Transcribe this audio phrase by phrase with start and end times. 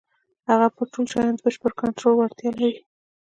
[0.49, 2.79] هغه پر ټولو شيانو د بشپړ کنټرول وړتيا لري.